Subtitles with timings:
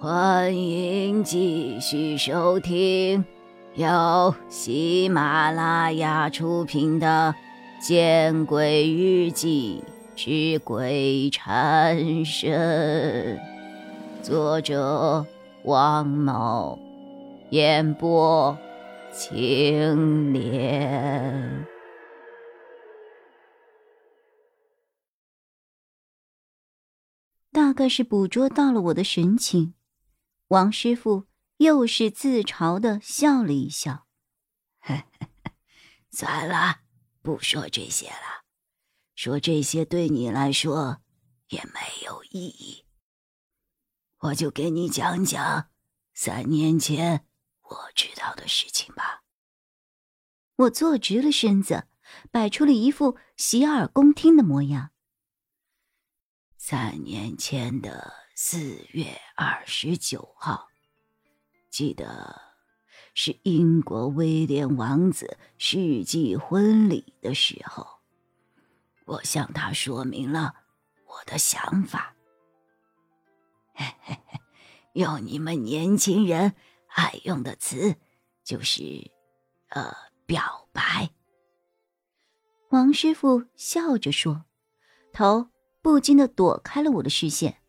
[0.00, 3.24] 欢迎继续收听
[3.74, 7.34] 由喜马拉雅出品的
[7.84, 9.82] 《见鬼日记
[10.14, 13.36] 之鬼缠身》，
[14.22, 15.26] 作者
[15.64, 16.78] 王某，
[17.50, 18.56] 演播
[19.12, 21.66] 青莲。
[27.50, 29.74] 大概是捕捉到了我的神情。
[30.48, 31.26] 王师傅
[31.58, 34.06] 又是自嘲的笑了一笑，
[36.10, 36.80] 算了，
[37.20, 38.44] 不说这些了，
[39.14, 41.02] 说这些对你来说
[41.48, 42.86] 也没有意义。
[44.20, 45.70] 我就给你讲讲
[46.14, 47.26] 三年前
[47.60, 49.24] 我知道的事情吧。
[50.56, 51.88] 我坐直了身子，
[52.32, 54.92] 摆出了一副洗耳恭听的模样。
[56.56, 58.17] 三年前的。
[58.40, 60.68] 四月二十九号，
[61.70, 62.40] 记得
[63.12, 67.84] 是英国威廉王子世纪婚礼的时候，
[69.06, 70.54] 我向他说明了
[71.04, 72.14] 我的想法。
[74.94, 76.54] 用你们年轻人
[76.94, 77.96] 爱用的词，
[78.44, 79.10] 就是
[79.70, 79.92] 呃，
[80.26, 81.10] 表白。
[82.70, 84.44] 王师傅笑着说，
[85.12, 85.50] 头
[85.82, 87.60] 不禁的躲开了我的视线。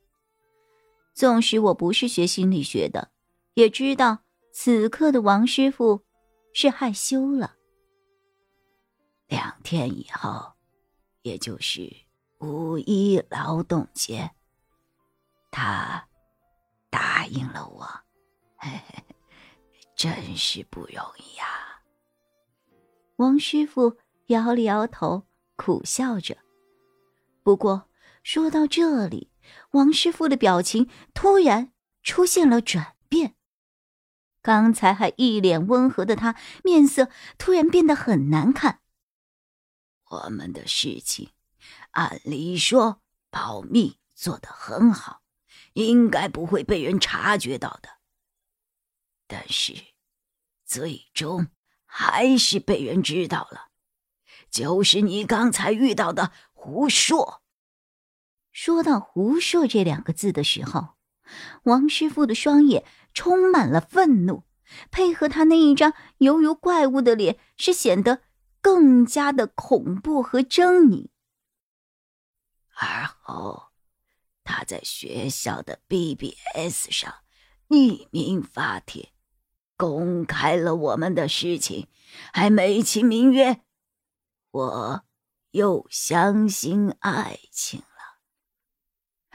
[1.20, 3.12] 纵使我不是学心理学的，
[3.56, 4.20] 也知道
[4.54, 6.06] 此刻的王师傅
[6.54, 7.58] 是害羞了。
[9.28, 10.54] 两天以后，
[11.24, 11.94] 也就是
[12.40, 14.32] 五一劳动节，
[15.52, 16.08] 他
[16.90, 17.86] 答应了我，
[18.56, 19.04] 嘿嘿，
[19.98, 21.44] 真是不容易呀。
[23.18, 26.38] 王师傅摇了摇头，苦笑着。
[27.44, 27.90] 不过
[28.24, 29.29] 说到这里。
[29.72, 33.36] 王师傅的表情突然出现了转变，
[34.42, 38.82] 刚才还一脸温和的他，面色突然变得很难看。
[40.10, 41.32] 我们的事情，
[41.92, 45.22] 按理说保密做得很好，
[45.74, 48.00] 应该不会被人察觉到的。
[49.28, 49.76] 但是，
[50.66, 51.50] 最终
[51.86, 53.70] 还是被人知道了，
[54.50, 57.44] 就是你刚才遇到的胡硕。
[58.62, 60.96] 说到“胡说”这两个字的时候，
[61.64, 62.84] 王师傅的双眼
[63.14, 64.44] 充满了愤怒，
[64.92, 68.22] 配合他那一张犹如怪物的脸，是显得
[68.60, 71.08] 更加的恐怖和狰狞。
[72.76, 73.70] 而后，
[74.44, 77.14] 他在学校的 BBS 上
[77.70, 79.14] 匿名发帖，
[79.78, 81.88] 公开了我们的事情，
[82.34, 83.62] 还美其名曰
[84.52, 85.06] “我
[85.52, 87.84] 又相信爱情”。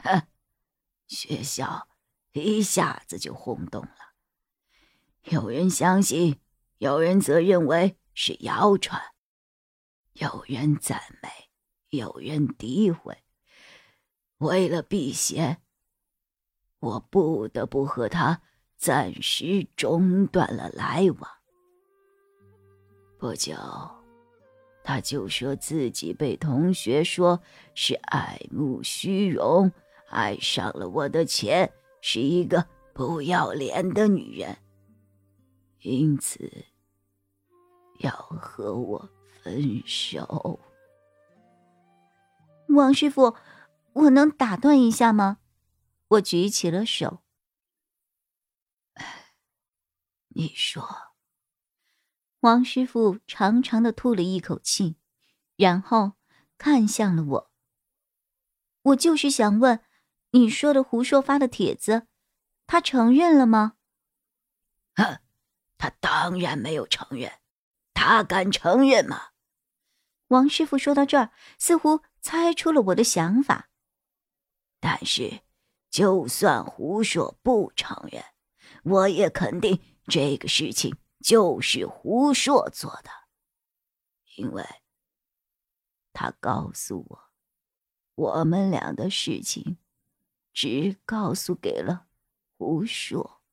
[0.05, 0.27] 哼，
[1.07, 1.87] 学校
[2.31, 4.13] 一下子就轰动了。
[5.23, 6.39] 有人相信，
[6.77, 8.99] 有人则认为是谣传；
[10.13, 11.29] 有人赞美，
[11.89, 13.23] 有人诋毁。
[14.37, 15.61] 为了避嫌，
[16.79, 18.41] 我不得不和他
[18.77, 21.31] 暂时中断了来往。
[23.17, 23.55] 不久，
[24.83, 27.41] 他就说自己被同学说
[27.73, 29.71] 是爱慕虚荣。
[30.09, 34.57] 爱上了我的钱，是一个不要脸的女人，
[35.81, 36.65] 因此
[37.99, 39.09] 要和我
[39.41, 40.59] 分手。
[42.69, 43.35] 王师傅，
[43.93, 45.39] 我能打断一下吗？
[46.07, 47.21] 我举起了手。
[50.29, 50.87] 你说。
[52.41, 54.97] 王师傅长长的吐了一口气，
[55.55, 56.13] 然后
[56.57, 57.51] 看向了我。
[58.83, 59.81] 我就是想问。
[60.35, 62.07] 你说的胡硕发的帖子，
[62.67, 63.77] 他承认了吗？
[64.93, 65.21] 哼，
[65.77, 67.39] 他当然没有承认，
[67.93, 69.29] 他敢承认吗？
[70.27, 73.69] 王师傅说到这儿，似乎猜出了我的想法。
[74.81, 75.39] 但是，
[75.89, 78.21] 就算胡说不承认，
[78.83, 83.09] 我也肯定这个事情就是胡说做的，
[84.35, 84.65] 因为
[86.11, 87.19] 他告诉我，
[88.15, 89.77] 我们俩的事情。
[90.55, 92.07] 只告诉给了
[92.57, 93.43] 胡说，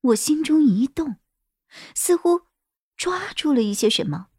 [0.00, 1.16] 我心中一动，
[1.92, 2.46] 似乎
[2.96, 4.30] 抓住了一些什么，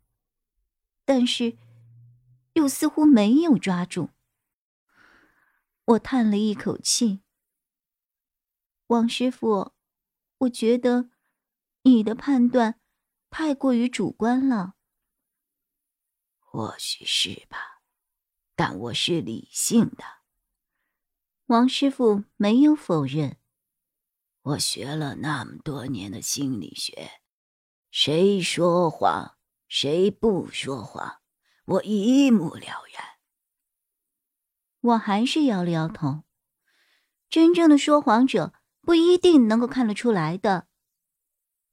[1.03, 1.57] 但是
[2.53, 4.11] 又似乎没有抓住。
[5.83, 7.21] 我叹了一口气
[8.87, 9.73] ：“王师傅，
[10.37, 11.09] 我觉得
[11.81, 12.79] 你的判断
[13.29, 14.75] 太过于主观了。”
[16.39, 17.74] 或许是吧。
[18.55, 20.03] 但我是理性的。
[21.47, 23.37] 王师傅没有否认。
[24.41, 27.21] 我学了那么多年的心理学，
[27.91, 29.37] 谁说谎，
[29.67, 31.21] 谁不说谎，
[31.65, 33.03] 我一目了然。
[34.81, 36.23] 我还是摇了摇头。
[37.27, 40.67] 真正的说谎者不一定能够看得出来的。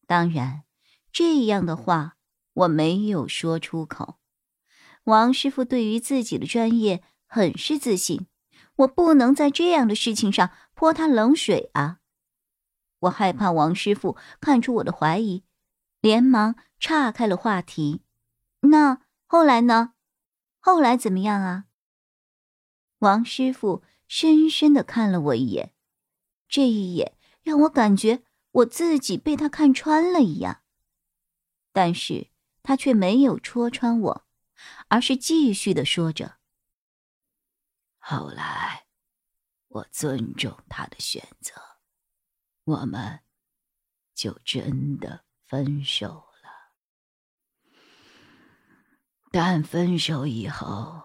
[0.07, 0.65] 当然，
[1.13, 2.17] 这样的话
[2.55, 4.22] 我没有说出口。
[5.05, 8.27] 王师傅对于自己的专业很是自信，
[8.77, 11.99] 我不能在这样的事情上泼他冷水啊！
[13.01, 15.43] 我害怕王师傅看出我的怀疑，
[16.01, 18.03] 连忙岔开了话题。
[18.61, 19.95] 那后来呢？
[20.61, 21.65] 后来怎么样啊？
[23.01, 25.73] 王师傅深深的看了我一眼，
[26.49, 28.23] 这一眼让我感觉
[28.53, 30.63] 我自己被他看穿了一样。
[31.73, 32.29] 但是
[32.63, 34.25] 他却没有戳穿我。
[34.89, 36.39] 而是继续的说着。
[37.99, 38.87] 后来，
[39.69, 41.55] 我尊重他的选择，
[42.65, 43.21] 我们
[44.15, 46.09] 就真的分手
[46.43, 46.51] 了。
[49.31, 51.03] 但分手以后，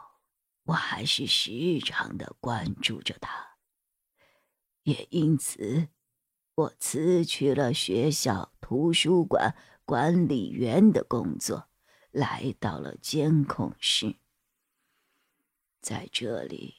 [0.63, 3.57] 我还是时常的关注着他，
[4.83, 5.88] 也因此，
[6.56, 9.56] 我辞去了学校图书馆
[9.86, 11.69] 管理员的工作。
[12.12, 14.15] 来到了监控室，
[15.81, 16.75] 在这里，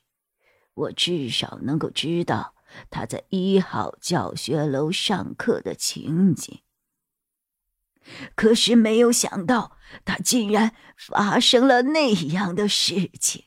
[0.74, 2.54] 我至少能够知道
[2.90, 6.60] 他在一号教学楼上课的情景。
[8.34, 13.44] 可是没有想到，他竟然发生了那样的事情。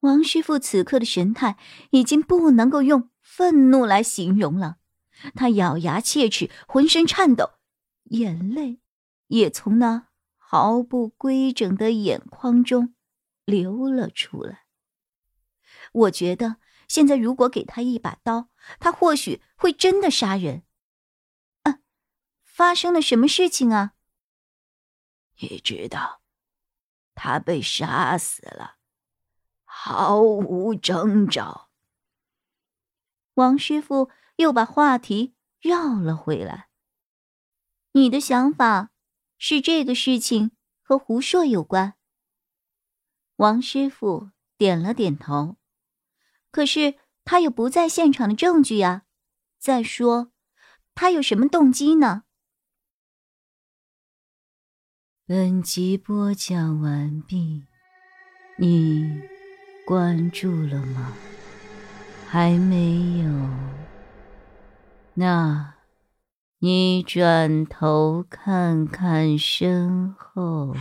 [0.00, 1.56] 王师傅此刻的神态
[1.90, 4.78] 已经不能够用愤怒来形容了，
[5.36, 7.52] 他咬牙切齿，浑身颤抖，
[8.04, 8.80] 眼泪
[9.28, 10.08] 也从那。
[10.52, 12.94] 毫不规整的眼眶中
[13.46, 14.66] 流了出来。
[15.92, 16.56] 我觉得
[16.86, 20.64] 现在如果给他一把刀，他或许会真的杀人。
[21.62, 21.78] 啊，
[22.44, 23.94] 发生了什么事情啊？
[25.38, 26.20] 你知道，
[27.14, 28.76] 他被杀死了，
[29.64, 31.70] 毫无征兆。
[33.36, 36.68] 王师傅又把话题绕了回来。
[37.92, 38.91] 你的想法？
[39.44, 40.52] 是这个事情
[40.84, 41.94] 和胡硕有关。
[43.38, 45.56] 王师傅点了点头，
[46.52, 46.94] 可是
[47.24, 49.02] 他有不在现场的证据呀。
[49.58, 50.30] 再说，
[50.94, 52.22] 他有什么动机呢？
[55.26, 57.66] 本集播讲完毕，
[58.58, 59.22] 你
[59.84, 61.16] 关注了吗？
[62.28, 63.32] 还没有？
[65.14, 65.81] 那。
[66.64, 70.72] 你转头看看身后。